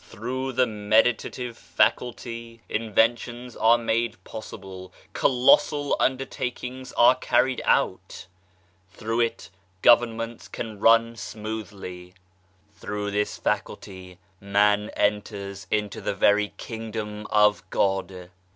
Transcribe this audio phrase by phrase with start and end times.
[0.00, 8.28] Through the meditative faculty inventions are made possible, colossal undertakings are carried out;
[8.92, 9.50] through it
[9.82, 12.14] governments can run smoothly.
[12.78, 18.30] 164 PRAYER Through this faculty man enters into the very Kingdom of God.